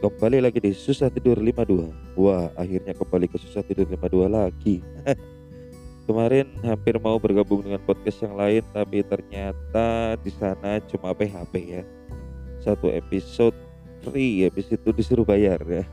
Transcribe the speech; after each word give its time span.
Kembali 0.00 0.40
lagi 0.40 0.64
di 0.64 0.72
Susah 0.72 1.12
Tidur 1.12 1.36
52 1.36 2.16
Wah 2.16 2.48
akhirnya 2.56 2.96
kembali 2.96 3.28
ke 3.28 3.36
Susah 3.36 3.60
Tidur 3.60 3.84
52 3.84 4.32
lagi. 4.32 4.80
Kemarin 6.08 6.48
hampir 6.64 6.96
mau 6.96 7.20
bergabung 7.20 7.60
dengan 7.60 7.84
podcast 7.84 8.24
yang 8.24 8.32
lain 8.32 8.64
Tapi 8.72 9.04
ternyata 9.04 10.16
di 10.24 10.32
sana 10.32 10.80
cuma 10.88 11.12
PHP 11.12 11.54
ya. 11.60 11.82
Satu 12.64 12.88
episode 12.88 13.52
free 14.00 14.48
Habis 14.48 14.72
itu 14.72 14.88
disuruh 14.88 15.28
bayar 15.28 15.60
ya. 15.68 15.84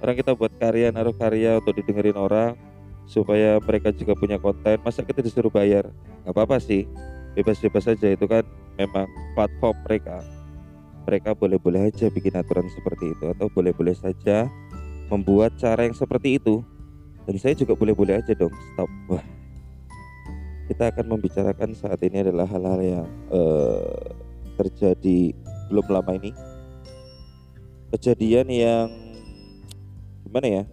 Orang 0.00 0.16
kita 0.16 0.32
buat 0.32 0.56
karya 0.56 0.88
naruh 0.88 1.12
karya 1.12 1.60
untuk 1.60 1.76
didengerin 1.76 2.16
orang 2.16 2.56
Supaya 3.04 3.60
mereka 3.60 3.92
juga 3.92 4.16
punya 4.16 4.40
konten. 4.40 4.80
Masa 4.80 5.04
kita 5.04 5.20
disuruh 5.20 5.52
bayar? 5.52 5.92
Gak 6.24 6.32
apa-apa 6.32 6.56
sih. 6.56 6.88
Bebas-bebas 7.36 7.84
saja 7.84 8.16
itu 8.16 8.24
kan 8.24 8.48
memang 8.80 9.04
platform 9.36 9.76
mereka 9.84 10.39
mereka 11.10 11.34
boleh-boleh 11.34 11.90
aja 11.90 12.06
bikin 12.06 12.38
aturan 12.38 12.70
seperti 12.70 13.10
itu 13.10 13.26
atau 13.34 13.50
boleh-boleh 13.50 13.98
saja 13.98 14.46
membuat 15.10 15.58
cara 15.58 15.82
yang 15.82 15.96
seperti 15.98 16.38
itu. 16.38 16.62
Dan 17.26 17.34
saya 17.34 17.58
juga 17.58 17.74
boleh-boleh 17.74 18.22
aja 18.22 18.30
dong 18.38 18.54
stop. 18.70 18.86
Wah. 19.10 19.26
Kita 20.70 20.94
akan 20.94 21.18
membicarakan 21.18 21.74
saat 21.74 21.98
ini 22.06 22.22
adalah 22.22 22.46
hal-hal 22.46 22.78
yang 22.78 23.06
uh, 23.34 24.14
terjadi 24.54 25.34
belum 25.66 25.90
lama 25.90 26.14
ini. 26.14 26.30
Kejadian 27.90 28.46
yang 28.46 28.86
gimana 30.22 30.46
ya? 30.46 30.64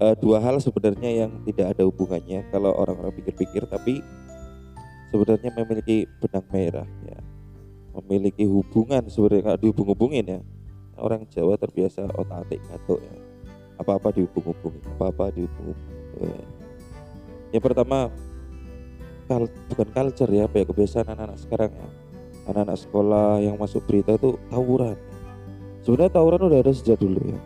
Uh, 0.00 0.16
dua 0.16 0.40
hal 0.40 0.56
sebenarnya 0.64 1.28
yang 1.28 1.30
tidak 1.44 1.76
ada 1.76 1.84
hubungannya 1.84 2.40
kalau 2.48 2.72
orang-orang 2.72 3.12
pikir-pikir 3.20 3.68
tapi 3.68 4.00
sebenarnya 5.12 5.52
memiliki 5.60 6.08
benang 6.18 6.42
merah 6.50 6.88
ya 7.06 7.20
memiliki 7.92 8.48
hubungan 8.48 9.04
sebenarnya 9.08 9.52
nggak 9.52 9.60
dihubung-hubungin 9.60 10.24
ya. 10.24 10.40
Orang 10.96 11.28
Jawa 11.28 11.56
terbiasa 11.60 12.08
otak 12.08 12.48
atik 12.48 12.60
ngatuk 12.68 13.00
ya. 13.00 13.16
Apa-apa 13.80 14.08
dihubung-hubungin 14.14 14.82
apa-apa 14.96 15.32
dihubung-hubungin 15.34 16.00
ya. 16.20 16.46
yang 17.52 17.60
pertama 17.64 18.08
kal 19.28 19.44
bukan 19.68 19.88
culture 19.92 20.32
ya 20.32 20.48
kayak 20.48 20.66
kebiasaan 20.72 21.06
anak-anak 21.12 21.38
sekarang 21.40 21.72
ya. 21.72 21.88
Anak-anak 22.42 22.78
sekolah 22.80 23.28
yang 23.38 23.56
masuk 23.60 23.84
berita 23.86 24.18
itu 24.18 24.34
tawuran. 24.50 24.98
Sebenarnya 25.84 26.12
tawuran 26.14 26.42
udah 26.48 26.58
ada 26.62 26.72
sejak 26.74 26.98
dulu 26.98 27.20
ya. 27.22 27.40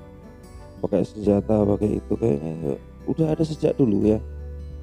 Pakai 0.81 1.03
senjata 1.09 1.65
pakai 1.65 1.99
itu 1.99 2.13
kayaknya 2.15 2.53
ya, 2.61 2.77
udah 3.09 3.27
ada 3.33 3.45
sejak 3.45 3.73
dulu 3.75 4.07
ya. 4.07 4.19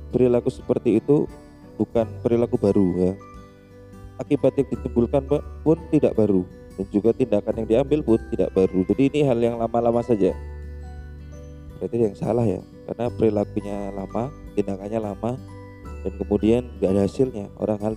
Perilaku 0.09 0.50
seperti 0.53 1.02
itu 1.02 1.25
bukan 1.78 2.06
perilaku 2.22 2.58
baru 2.61 2.86
ya 2.97 3.14
akibat 4.17 4.53
yang 4.58 4.67
ditimbulkan 4.69 5.23
pun 5.64 5.78
tidak 5.89 6.14
baru 6.14 6.45
dan 6.78 6.86
juga 6.89 7.14
tindakan 7.14 7.64
yang 7.64 7.67
diambil 7.69 8.00
pun 8.02 8.19
tidak 8.33 8.50
baru. 8.53 8.81
Jadi 8.89 9.02
ini 9.14 9.19
hal 9.25 9.38
yang 9.38 9.56
lama-lama 9.61 10.02
saja. 10.02 10.33
Berarti 11.78 11.95
yang 12.00 12.17
salah 12.17 12.45
ya, 12.47 12.61
karena 12.89 13.06
perilakunya 13.11 13.78
lama, 13.94 14.31
tindakannya 14.56 15.00
lama, 15.03 15.31
dan 16.03 16.14
kemudian 16.17 16.61
nggak 16.80 16.91
ada 16.95 17.02
hasilnya. 17.06 17.45
Orang 17.59 17.80
hal 17.84 17.94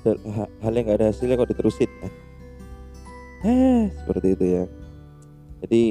hal 0.60 0.72
yang 0.72 0.84
nggak 0.90 0.98
ada 1.00 1.08
hasilnya 1.14 1.38
kok 1.38 1.50
diterusin. 1.54 1.90
Eh, 3.46 3.92
seperti 3.94 4.28
itu 4.34 4.44
ya. 4.44 4.64
Jadi 5.64 5.82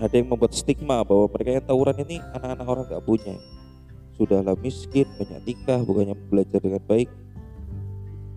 ada 0.00 0.14
yang 0.14 0.28
membuat 0.32 0.52
stigma 0.56 1.06
bahwa 1.06 1.30
mereka 1.30 1.50
yang 1.60 1.64
tawuran 1.66 1.96
ini 2.02 2.18
anak-anak 2.34 2.66
orang 2.66 2.84
nggak 2.90 3.04
punya. 3.06 3.36
Sudahlah 4.14 4.54
miskin, 4.58 5.06
banyak 5.18 5.40
nikah, 5.42 5.82
bukannya 5.82 6.14
belajar 6.30 6.62
dengan 6.62 6.82
baik, 6.86 7.10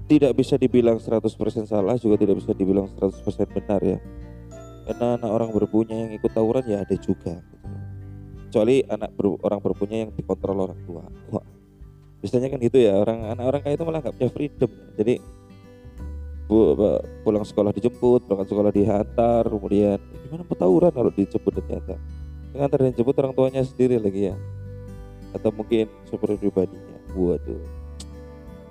tidak 0.07 0.31
bisa 0.39 0.55
dibilang 0.55 0.97
100% 1.03 1.67
salah 1.67 1.99
juga 1.99 2.15
tidak 2.15 2.39
bisa 2.39 2.55
dibilang 2.55 2.87
100% 2.87 3.21
benar 3.51 3.81
ya. 3.83 3.99
Karena 4.87 5.19
anak 5.19 5.31
orang 5.31 5.49
berpunya 5.51 6.07
yang 6.07 6.11
ikut 6.15 6.31
tawuran 6.31 6.63
ya 6.63 6.87
ada 6.87 6.95
juga 6.95 7.43
kecuali 8.47 8.79
anak 8.87 9.11
ber, 9.11 9.35
orang 9.43 9.59
berpunya 9.59 10.07
yang 10.07 10.11
dikontrol 10.15 10.63
orang 10.63 10.79
tua. 10.87 11.03
Wah, 11.35 11.43
biasanya 12.23 12.47
kan 12.47 12.63
gitu 12.63 12.79
ya 12.79 12.95
orang 12.95 13.27
anak 13.27 13.45
orang 13.51 13.61
kaya 13.67 13.75
itu 13.75 13.83
malah 13.83 13.99
nggak 13.99 14.15
punya 14.15 14.31
freedom. 14.31 14.71
Jadi 14.95 15.13
bu, 16.47 16.57
pulang 17.27 17.43
sekolah 17.43 17.75
dijemput 17.75 18.31
pulang 18.31 18.47
sekolah 18.47 18.71
dihantar 18.71 19.43
kemudian 19.51 19.99
gimana 19.99 20.47
mau 20.47 20.55
tawuran 20.55 20.91
kalau 20.95 21.11
dijemput 21.11 21.51
dan 21.59 21.63
dihantar 21.67 21.99
ngantar 22.55 22.79
dan 22.79 22.93
jemput 22.95 23.15
orang 23.19 23.35
tuanya 23.35 23.61
sendiri 23.67 23.99
lagi 23.99 24.31
ya. 24.31 24.35
Atau 25.35 25.51
mungkin 25.51 25.91
super 26.07 26.31
pribadinya. 26.39 26.95
Waduh 27.11 27.76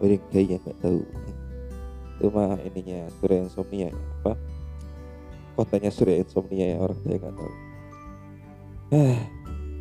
orang 0.00 0.22
kaya 0.28 0.56
nggak 0.60 0.78
tahu. 0.80 1.00
Itu 2.16 2.26
mah 2.32 2.56
ininya 2.64 3.08
surya 3.20 3.38
insomnia 3.44 3.88
ya, 3.88 3.92
apa? 3.92 4.32
Kotanya 5.56 5.90
surya 5.92 6.16
insomnia 6.20 6.66
ya 6.74 6.78
orang 6.80 6.98
saya 7.04 7.16
nggak 7.20 7.34
tahu. 7.36 7.52
Eh 8.96 9.18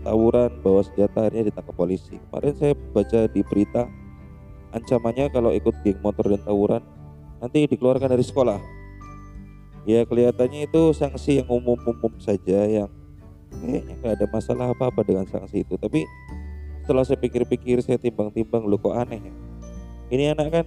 tawuran 0.06 0.52
bawa 0.62 0.82
senjata 0.86 1.28
akhirnya 1.28 1.50
ditangkap 1.52 1.76
polisi. 1.76 2.16
Kemarin 2.30 2.54
saya 2.56 2.74
baca 2.76 3.20
di 3.28 3.42
berita 3.42 3.84
ancamannya 4.76 5.26
kalau 5.32 5.52
ikut 5.56 5.76
geng 5.82 6.00
motor 6.04 6.30
dan 6.30 6.42
tawuran 6.44 6.84
nanti 7.40 7.68
dikeluarkan 7.68 8.12
dari 8.12 8.24
sekolah. 8.24 8.60
Ya 9.86 10.02
kelihatannya 10.06 10.66
itu 10.66 10.94
sanksi 10.98 11.42
yang 11.44 11.50
umum-umum 11.50 12.18
saja 12.18 12.66
yang 12.66 12.90
kayaknya 13.54 13.94
nggak 14.02 14.14
ada 14.18 14.26
masalah 14.30 14.68
apa-apa 14.74 15.06
dengan 15.06 15.26
sanksi 15.30 15.62
itu. 15.62 15.78
Tapi 15.78 16.04
setelah 16.86 17.06
saya 17.06 17.18
pikir-pikir 17.18 17.82
saya 17.82 17.98
timbang-timbang 17.98 18.66
lu 18.66 18.78
kok 18.78 18.94
aneh 18.94 19.18
ya 19.18 19.34
ini 20.10 20.32
anak 20.32 20.48
kan 20.52 20.66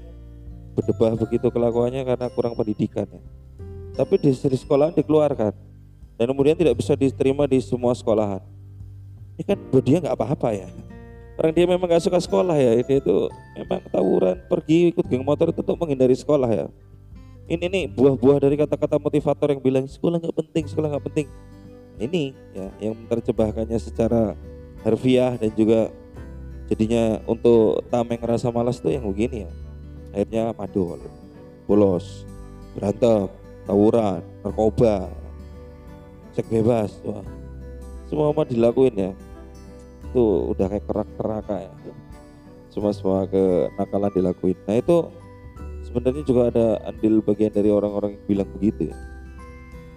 berdebah 0.79 1.19
begitu 1.19 1.51
kelakuannya 1.51 2.03
karena 2.07 2.27
kurang 2.31 2.55
pendidikan 2.55 3.07
ya. 3.11 3.23
Tapi 3.99 4.15
di, 4.23 4.31
di 4.31 4.59
sekolah 4.59 4.95
dikeluarkan 4.95 5.53
dan 6.19 6.27
kemudian 6.31 6.55
tidak 6.55 6.79
bisa 6.79 6.95
diterima 6.95 7.47
di 7.47 7.59
semua 7.59 7.95
sekolahan. 7.95 8.43
Ini 9.39 9.43
kan 9.47 9.59
buat 9.71 9.85
dia 9.87 9.99
nggak 10.03 10.15
apa-apa 10.15 10.51
ya. 10.55 10.71
Orang 11.39 11.55
dia 11.55 11.67
memang 11.71 11.87
nggak 11.87 12.03
suka 12.03 12.19
sekolah 12.19 12.59
ya. 12.59 12.75
Ini 12.79 12.99
itu 12.99 13.17
memang 13.55 13.83
tawuran 13.91 14.39
pergi 14.51 14.91
ikut 14.91 15.07
geng 15.07 15.23
motor 15.23 15.55
itu 15.55 15.63
untuk 15.63 15.79
menghindari 15.79 16.15
sekolah 16.19 16.51
ya. 16.51 16.67
Ini 17.47 17.65
nih 17.71 17.85
buah-buah 17.95 18.43
dari 18.43 18.59
kata-kata 18.59 18.99
motivator 18.99 19.55
yang 19.55 19.63
bilang 19.63 19.87
sekolah 19.87 20.19
nggak 20.19 20.37
penting, 20.37 20.65
sekolah 20.67 20.89
nggak 20.95 21.05
penting. 21.07 21.27
Ini 21.99 22.23
ya 22.55 22.69
yang 22.91 22.95
terjebahkannya 23.07 23.79
secara 23.79 24.35
harfiah 24.83 25.35
dan 25.39 25.51
juga 25.55 25.91
jadinya 26.69 27.19
untuk 27.25 27.83
tameng 27.89 28.21
rasa 28.21 28.53
malas 28.53 28.79
itu 28.79 28.93
yang 28.93 29.09
begini 29.09 29.49
ya. 29.49 29.51
Akhirnya 30.13 30.45
madol 30.53 31.01
bolos 31.69 32.25
berantem 32.77 33.29
tawuran 33.65 34.25
narkoba 34.45 35.09
seks 36.37 36.49
bebas 36.49 36.93
wah. 37.05 37.25
Semua 38.09 38.33
mah 38.33 38.49
dilakuin 38.49 38.95
ya. 38.97 39.13
Itu 40.09 40.53
udah 40.57 40.67
kayak 40.73 40.85
kerak 40.89 41.09
keraka 41.17 41.57
ya. 41.69 41.73
Semua 42.73 42.93
semua 42.93 43.29
ke 43.29 43.69
nakalan 43.77 44.13
dilakuin. 44.13 44.57
Nah 44.65 44.77
itu 44.81 45.13
sebenarnya 45.85 46.25
juga 46.25 46.53
ada 46.53 46.67
andil 46.89 47.21
bagian 47.21 47.53
dari 47.53 47.69
orang-orang 47.69 48.17
yang 48.17 48.25
bilang 48.29 48.49
begitu 48.57 48.93
ya. 48.93 48.97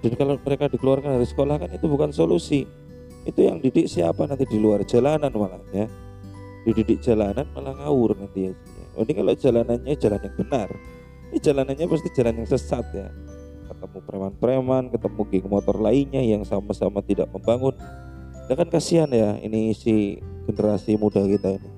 Dan 0.01 0.17
kalau 0.17 0.35
mereka 0.41 0.65
dikeluarkan 0.67 1.19
dari 1.19 1.27
sekolah 1.27 1.55
kan 1.61 1.69
itu 1.71 1.85
bukan 1.87 2.11
solusi. 2.11 2.67
Itu 3.21 3.45
yang 3.47 3.61
didik 3.61 3.85
siapa 3.85 4.25
nanti 4.25 4.49
di 4.49 4.57
luar 4.57 4.81
jalanan 4.81 5.29
malah 5.29 5.61
ya 5.71 5.85
dididik 6.67 7.01
jalanan 7.01 7.45
malah 7.57 7.73
ngawur 7.77 8.13
nanti 8.17 8.49
ya. 8.49 8.53
Oh, 8.93 9.03
ini 9.07 9.13
kalau 9.15 9.33
jalanannya 9.33 9.95
jalan 9.97 10.19
yang 10.21 10.35
benar, 10.35 10.67
ini 11.31 11.39
jalanannya 11.39 11.85
pasti 11.87 12.09
jalan 12.11 12.33
yang 12.43 12.49
sesat 12.49 12.85
ya. 12.91 13.07
Ketemu 13.71 13.97
preman-preman, 14.03 14.83
ketemu 14.91 15.21
geng 15.31 15.47
motor 15.47 15.79
lainnya 15.79 16.21
yang 16.21 16.43
sama-sama 16.43 16.99
tidak 17.01 17.31
membangun. 17.31 17.73
Ya 18.51 18.59
kan 18.59 18.67
kasihan 18.67 19.07
ya 19.09 19.39
ini 19.39 19.71
si 19.71 20.19
generasi 20.45 20.99
muda 20.99 21.23
kita 21.23 21.55
ini. 21.55 21.69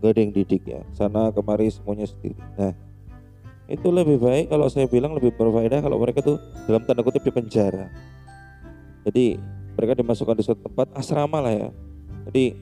Gak 0.00 0.10
ada 0.16 0.20
yang 0.20 0.32
didik 0.32 0.62
ya. 0.64 0.80
Sana 0.96 1.28
kemari 1.32 1.68
semuanya 1.68 2.08
sendiri. 2.08 2.40
Nah, 2.56 2.72
itu 3.66 3.88
lebih 3.90 4.22
baik 4.22 4.48
kalau 4.48 4.70
saya 4.70 4.86
bilang 4.86 5.12
lebih 5.12 5.34
berfaedah 5.34 5.82
kalau 5.82 5.98
mereka 5.98 6.24
tuh 6.24 6.40
dalam 6.64 6.86
tanda 6.86 7.04
kutip 7.04 7.20
di 7.20 7.32
penjara. 7.34 7.90
Jadi 9.04 9.36
mereka 9.76 9.92
dimasukkan 9.98 10.36
di 10.38 10.44
suatu 10.46 10.62
tempat 10.66 10.88
asrama 10.96 11.38
lah 11.42 11.52
ya. 11.52 11.68
Jadi 12.30 12.56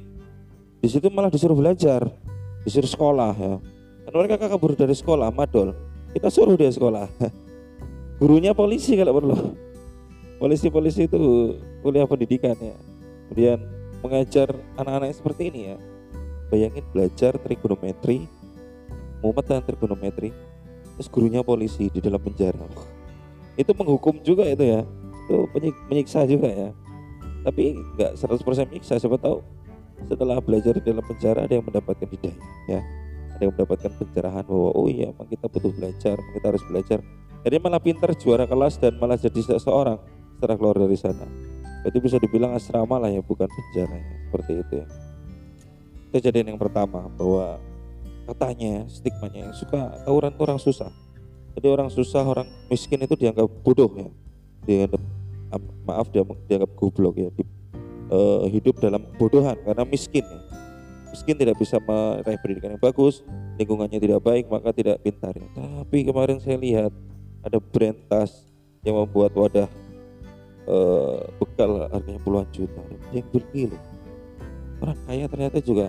di 0.85 0.93
situ 0.93 1.09
malah 1.09 1.33
disuruh 1.33 1.57
belajar, 1.57 2.05
disuruh 2.61 2.93
sekolah 2.93 3.33
ya. 3.33 3.57
Dan 4.05 4.13
mereka 4.21 4.37
kabur 4.53 4.77
dari 4.77 4.93
sekolah, 4.93 5.33
madol. 5.33 5.73
Kita 6.13 6.29
suruh 6.29 6.61
dia 6.61 6.69
sekolah. 6.69 7.09
Gurunya 8.21 8.53
polisi 8.53 8.93
kalau 9.01 9.17
perlu. 9.17 9.57
Polisi-polisi 10.37 11.09
itu 11.09 11.57
kuliah 11.81 12.05
pendidikan 12.05 12.53
ya. 12.61 12.77
Kemudian 13.33 13.59
mengajar 14.05 14.53
anak-anak 14.77 15.17
seperti 15.17 15.49
ini 15.49 15.61
ya. 15.73 15.77
Bayangin 16.53 16.85
belajar 16.93 17.41
trigonometri, 17.41 18.29
muatan 19.25 19.65
trigonometri, 19.65 20.37
terus 21.01 21.09
gurunya 21.09 21.41
polisi 21.41 21.89
di 21.89 22.05
dalam 22.05 22.21
penjara. 22.21 22.69
Itu 23.57 23.73
menghukum 23.73 24.21
juga 24.21 24.45
itu 24.45 24.69
ya. 24.69 24.85
Itu 25.25 25.49
menyiksa 25.89 26.29
juga 26.29 26.53
ya. 26.53 26.69
Tapi 27.41 27.73
nggak 27.97 28.21
100% 28.21 28.69
menyiksa, 28.69 29.01
siapa 29.01 29.17
tahu 29.17 29.41
setelah 30.05 30.39
belajar 30.43 30.77
di 30.77 30.83
dalam 30.83 31.05
penjara 31.05 31.47
ada 31.47 31.55
yang 31.55 31.67
mendapatkan 31.67 32.09
hidayah 32.09 32.49
ya. 32.71 32.81
Ada 33.35 33.51
yang 33.51 33.53
mendapatkan 33.59 33.91
pencerahan 33.99 34.45
bahwa 34.47 34.71
oh 34.75 34.87
iya 34.87 35.11
memang 35.11 35.27
kita 35.27 35.47
butuh 35.51 35.73
belajar 35.75 36.17
kita 36.19 36.47
harus 36.47 36.65
belajar. 36.67 36.99
Jadi 37.45 37.57
malah 37.61 37.83
pintar 37.83 38.11
juara 38.17 38.49
kelas 38.49 38.81
dan 38.81 38.97
malah 38.97 39.21
jadi 39.21 39.37
seseorang 39.37 40.01
setelah 40.37 40.57
keluar 40.57 40.77
dari 40.81 40.97
sana. 40.97 41.27
Itu 41.85 42.01
bisa 42.01 42.17
dibilang 42.17 42.57
asrama 42.57 42.97
lah 42.97 43.13
ya 43.13 43.21
bukan 43.21 43.45
penjara 43.45 43.97
ya. 44.01 44.15
seperti 44.29 44.53
itu 44.65 44.73
ya. 44.81 44.87
Kejadian 46.15 46.55
yang 46.55 46.61
pertama 46.63 47.11
bahwa 47.19 47.59
katanya 48.25 48.89
stigmanya 48.89 49.51
yang 49.51 49.55
suka 49.55 49.93
tawuran 50.07 50.33
itu 50.33 50.43
orang 50.47 50.61
susah. 50.63 50.91
Jadi 51.55 51.67
orang 51.71 51.89
susah 51.93 52.23
orang 52.25 52.49
miskin 52.73 53.03
itu 53.03 53.15
dianggap 53.15 53.47
bodoh 53.63 53.91
ya. 53.99 54.11
Dianggap 54.65 55.03
maaf 55.85 56.11
dia 56.11 56.25
dianggap 56.49 56.71
goblok 56.75 57.15
ya 57.19 57.29
di, 57.31 57.43
uh, 58.11 58.45
hidup 58.51 58.81
dalam 58.81 59.05
kebodohan 59.15 59.57
karena 59.63 59.85
miskin 59.87 60.25
ya 60.25 60.41
miskin 61.15 61.39
tidak 61.39 61.55
bisa 61.61 61.79
meraih 61.79 62.41
pendidikan 62.43 62.75
yang 62.75 62.83
bagus 62.83 63.23
lingkungannya 63.55 64.03
tidak 64.03 64.21
baik 64.25 64.51
maka 64.51 64.75
tidak 64.75 64.99
pintar 65.01 65.31
ya. 65.31 65.47
tapi 65.55 66.03
kemarin 66.03 66.43
saya 66.43 66.59
lihat 66.59 66.93
ada 67.47 67.59
brand 67.63 67.99
tas 68.11 68.51
yang 68.83 68.99
membuat 68.99 69.31
wadah 69.39 69.71
uh, 70.67 71.23
bekal 71.39 71.87
harganya 71.87 72.21
puluhan 72.27 72.49
juta 72.51 72.83
yang 73.15 73.27
loh 73.71 73.83
orang 74.83 74.99
kaya 75.07 75.25
ternyata 75.31 75.59
juga 75.63 75.87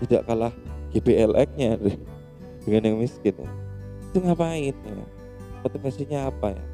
tidak 0.00 0.26
kalah 0.26 0.52
GBLX-nya 0.94 1.78
dengan 2.62 2.82
yang 2.86 2.96
miskin 3.02 3.34
ya. 3.34 3.50
Itu 4.10 4.18
ngapain 4.22 4.74
ya? 4.74 5.06
Motivasinya 5.66 6.18
apa 6.30 6.54
ya? 6.54 6.64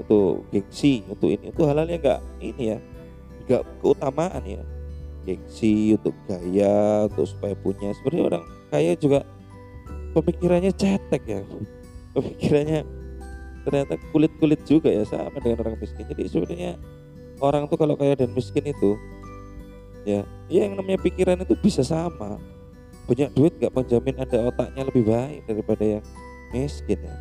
Untuk 0.00 0.48
gengsi, 0.48 1.04
untuk 1.10 1.28
ini, 1.28 1.52
itu 1.52 1.62
halal 1.68 1.84
ya 1.84 2.00
enggak 2.00 2.20
ini 2.40 2.62
ya, 2.72 2.78
enggak 3.50 3.66
keutamaan 3.82 4.42
ya. 4.46 4.62
Gengsi 5.26 5.98
untuk 5.98 6.14
gaya, 6.30 7.10
untuk 7.10 7.26
supaya 7.26 7.58
punya. 7.58 7.90
Sebenarnya 7.98 8.24
orang 8.30 8.44
kaya 8.70 8.94
juga 8.94 9.26
pemikirannya 10.14 10.70
cetek 10.70 11.22
ya. 11.26 11.42
Pemikirannya 12.14 12.86
ternyata 13.66 13.94
kulit-kulit 14.14 14.62
juga 14.66 14.90
ya 14.90 15.02
sama 15.02 15.42
dengan 15.42 15.66
orang 15.66 15.76
miskin. 15.82 16.06
Jadi 16.06 16.22
sebenarnya 16.30 16.72
orang 17.42 17.66
tuh 17.66 17.76
kalau 17.76 17.98
kaya 17.98 18.14
dan 18.14 18.30
miskin 18.30 18.64
itu 18.70 18.94
ya 20.04 20.24
ya 20.48 20.64
yang 20.64 20.80
namanya 20.80 21.00
pikiran 21.00 21.44
itu 21.44 21.52
bisa 21.60 21.84
sama 21.84 22.40
punya 23.04 23.28
duit 23.36 23.56
nggak 23.58 23.74
menjamin 23.74 24.16
ada 24.22 24.48
otaknya 24.48 24.82
lebih 24.86 25.04
baik 25.08 25.42
daripada 25.44 25.84
yang 25.98 26.04
miskin 26.54 27.00
ya 27.00 27.16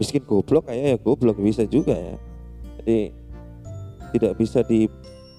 miskin 0.00 0.22
goblok 0.26 0.66
kayak 0.66 0.82
ya 0.82 0.96
goblok 0.98 1.38
bisa 1.38 1.62
juga 1.68 1.94
ya 1.94 2.16
jadi 2.82 3.14
tidak 4.14 4.32
bisa 4.38 4.62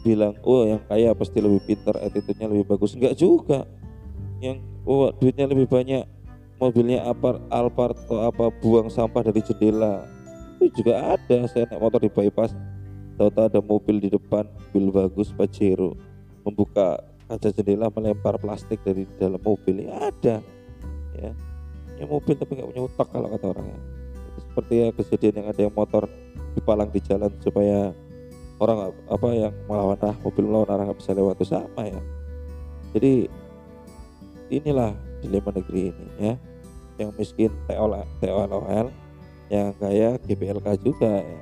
dibilang 0.05 0.37
oh 0.45 0.69
yang 0.69 0.81
kaya 0.85 1.17
pasti 1.17 1.41
lebih 1.41 1.65
pintar 1.65 1.97
attitude-nya 1.97 2.45
lebih 2.45 2.69
bagus. 2.69 2.93
Enggak 2.93 3.17
juga. 3.17 3.65
Yang 4.37 4.61
oh 4.85 5.09
duitnya 5.17 5.49
lebih 5.49 5.65
banyak 5.65 6.05
mobilnya 6.61 7.09
apa 7.09 7.41
Alphard 7.49 7.97
atau 8.05 8.21
apa 8.21 8.53
buang 8.61 8.93
sampah 8.93 9.25
dari 9.25 9.41
jendela. 9.41 10.05
Itu 10.61 10.85
juga 10.85 11.17
ada 11.17 11.49
saya 11.49 11.65
naik 11.65 11.81
motor 11.81 12.05
di 12.05 12.13
bypass. 12.13 12.53
Tahu-tahu 13.17 13.45
ada 13.49 13.59
mobil 13.65 13.97
di 13.97 14.13
depan 14.13 14.45
mobil 14.45 14.93
bagus 14.93 15.33
Pajero. 15.33 15.97
Membuka 16.45 17.01
kaca 17.25 17.49
jendela 17.49 17.89
melempar 17.89 18.37
plastik 18.37 18.85
dari 18.85 19.09
dalam 19.17 19.41
mobil 19.41 19.89
ya 19.89 20.13
ada. 20.13 20.35
Ya 21.17 21.33
ya 21.97 22.05
mobil 22.05 22.37
tapi 22.37 22.61
nggak 22.61 22.69
punya 22.69 22.81
otak 22.85 23.07
kalau 23.09 23.27
kata 23.33 23.45
orang 23.57 23.67
ya. 23.73 23.79
Seperti 24.37 24.73
ya 24.77 24.87
kejadian 24.93 25.33
yang 25.41 25.47
ada 25.49 25.61
yang 25.65 25.73
motor 25.73 26.05
dipalang 26.53 26.93
di 26.93 27.01
jalan 27.01 27.33
supaya 27.41 27.89
orang 28.59 28.95
apa 29.11 29.27
yang 29.35 29.53
melawan 29.67 29.99
arah 29.99 30.15
mobil 30.23 30.43
melawan 30.47 30.69
arah 30.71 30.83
nggak 30.87 30.99
bisa 30.99 31.11
lewat 31.11 31.35
itu 31.39 31.45
sama 31.51 31.81
ya. 31.83 32.01
Jadi 32.95 33.27
inilah 34.47 34.95
dilema 35.19 35.51
negeri 35.51 35.91
ini 35.91 36.05
ya. 36.19 36.33
Yang 36.95 37.09
miskin 37.19 37.51
TOL 37.67 37.91
TOL 38.23 38.87
yang 39.51 39.75
kaya 39.77 40.15
GBLK 40.23 40.67
juga 40.79 41.19
ya. 41.19 41.41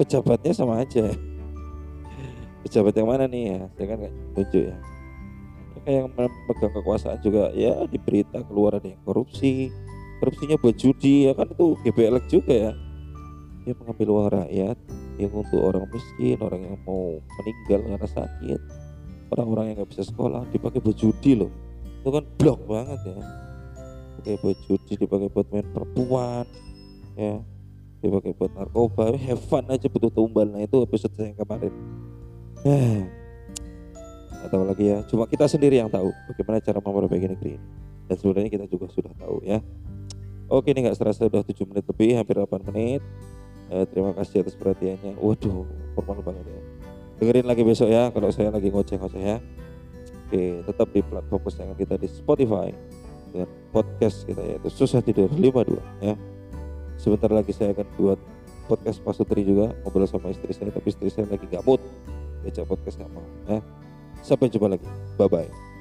Pejabatnya 0.00 0.52
sama 0.56 0.80
aja. 0.80 1.12
Pejabat 2.64 2.92
yang 2.96 3.08
mana 3.08 3.28
nih 3.28 3.42
ya? 3.52 3.60
Saya 3.76 3.86
kan 3.92 3.98
tunjuk 4.32 4.64
ya. 4.72 4.76
Yang 5.86 6.10
memegang 6.18 6.72
kekuasaan 6.74 7.20
juga 7.22 7.54
ya 7.54 7.86
di 7.86 8.00
berita 8.00 8.42
keluar 8.48 8.80
ada 8.80 8.88
yang 8.88 8.98
korupsi. 9.04 9.68
Korupsinya 10.18 10.56
buat 10.56 10.74
judi 10.80 11.28
ya 11.28 11.36
kan 11.36 11.52
itu 11.52 11.76
GBLX 11.84 12.24
juga 12.32 12.54
ya. 12.56 12.72
Dia 13.68 13.74
mengambil 13.76 14.06
uang 14.16 14.28
rakyat 14.32 14.78
yang 15.16 15.32
untuk 15.32 15.60
orang 15.60 15.84
miskin 15.88 16.36
orang 16.40 16.60
yang 16.64 16.76
mau 16.84 17.16
meninggal 17.40 17.80
karena 17.84 18.08
sakit. 18.08 18.60
Orang-orang 19.32 19.64
yang 19.72 19.76
nggak 19.82 19.90
bisa 19.90 20.04
sekolah 20.06 20.46
dipakai 20.54 20.78
buat 20.78 20.96
judi 20.96 21.34
loh. 21.34 21.50
Itu 22.04 22.14
kan 22.14 22.24
blok 22.38 22.60
banget 22.68 23.00
ya. 23.02 23.18
Dipakai 24.16 24.36
buat 24.44 24.58
judi 24.68 24.92
dipakai 24.94 25.28
buat 25.32 25.46
main 25.50 25.66
perempuan 25.72 26.44
ya. 27.18 27.42
Dipakai 28.04 28.32
buat 28.36 28.52
narkoba. 28.54 29.16
Have 29.16 29.50
aja 29.72 29.86
butuh 29.90 30.12
tumbal. 30.12 30.46
Nah 30.46 30.62
itu 30.62 30.78
episode 30.84 31.16
saya 31.16 31.34
kemarin. 31.34 31.72
Eh 32.62 33.26
atau 34.46 34.62
lagi 34.62 34.94
ya. 34.94 35.02
Cuma 35.10 35.26
kita 35.26 35.50
sendiri 35.50 35.82
yang 35.82 35.90
tahu 35.90 36.14
bagaimana 36.30 36.62
cara 36.62 36.78
memperbaiki 36.78 37.26
negeri 37.34 37.50
ini. 37.58 37.68
Dan 38.06 38.14
sebenarnya 38.14 38.50
kita 38.54 38.66
juga 38.70 38.86
sudah 38.94 39.12
tahu 39.18 39.42
ya. 39.42 39.58
Oke 40.46 40.70
ini 40.70 40.86
nggak 40.86 40.94
serasa 40.94 41.26
sudah 41.26 41.42
7 41.42 41.66
menit 41.66 41.82
lebih 41.90 42.14
hampir 42.14 42.38
8 42.38 42.70
menit 42.70 43.02
eh, 43.72 43.84
terima 43.90 44.12
kasih 44.14 44.42
atas 44.42 44.54
perhatiannya. 44.58 45.18
Waduh 45.18 45.66
formal 45.96 46.20
banget 46.22 46.46
ya. 46.46 46.60
Dengerin 47.16 47.46
lagi 47.48 47.62
besok 47.64 47.88
ya 47.88 48.12
kalau 48.12 48.28
saya 48.28 48.52
lagi 48.52 48.68
ngoceh-ngoceh 48.68 49.22
ya. 49.22 49.38
Oke 50.26 50.44
tetap 50.66 50.88
di 50.90 51.00
platform 51.00 51.40
kesayangan 51.46 51.76
kita 51.78 51.94
di 51.96 52.08
Spotify. 52.10 52.70
Dengan 53.32 53.48
podcast 53.74 54.24
kita 54.24 54.42
yaitu 54.42 54.68
susah 54.70 55.00
tidur 55.02 55.30
52 55.32 55.80
ya. 56.04 56.14
Sebentar 56.96 57.28
lagi 57.28 57.52
saya 57.52 57.76
akan 57.76 57.86
buat 58.00 58.18
podcast 58.66 58.98
pasutri 59.04 59.46
juga 59.46 59.70
ngobrol 59.86 60.10
sama 60.10 60.34
istri 60.34 60.50
saya 60.50 60.74
tapi 60.74 60.90
istri 60.90 61.06
saya 61.06 61.30
lagi 61.30 61.46
gak 61.46 61.62
mood 61.62 61.78
baca 62.42 62.62
podcast 62.66 62.96
nggak 62.98 63.10
mau 63.10 63.26
ya. 63.50 63.58
Sampai 64.22 64.50
jumpa 64.50 64.70
lagi. 64.70 64.86
Bye 65.18 65.30
bye. 65.30 65.75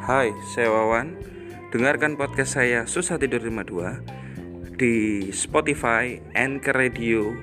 Hai, 0.00 0.32
saya 0.56 0.72
Wawan. 0.72 1.20
Dengarkan 1.68 2.16
podcast 2.16 2.56
saya 2.56 2.88
Susah 2.88 3.20
Tidur 3.20 3.44
52 3.44 4.80
di 4.80 5.28
Spotify, 5.28 6.16
Anchor 6.32 6.72
Radio, 6.72 7.36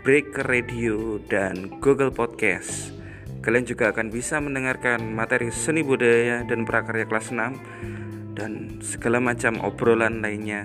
Breaker 0.00 0.48
Radio, 0.48 1.20
dan 1.28 1.68
Google 1.84 2.08
Podcast. 2.08 2.96
Kalian 3.44 3.68
juga 3.68 3.92
akan 3.92 4.08
bisa 4.08 4.40
mendengarkan 4.40 5.12
materi 5.12 5.52
seni 5.52 5.84
budaya 5.84 6.48
dan 6.48 6.64
prakarya 6.64 7.04
kelas 7.04 7.28
6 7.28 8.36
dan 8.40 8.80
segala 8.80 9.20
macam 9.20 9.60
obrolan 9.60 10.24
lainnya 10.24 10.64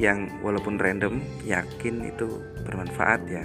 yang 0.00 0.32
walaupun 0.40 0.80
random 0.82 1.20
yakin 1.44 2.08
itu 2.08 2.40
bermanfaat 2.64 3.20
ya 3.28 3.44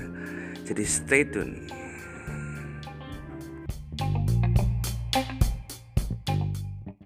jadi 0.63 0.83
stay 0.87 1.27
tune 1.27 1.67